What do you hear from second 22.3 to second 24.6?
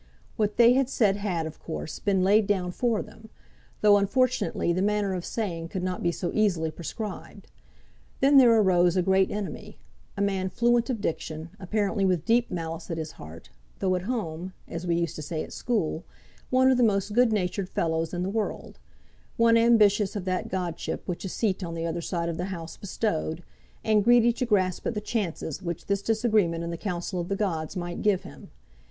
the House bestowed, and greedy to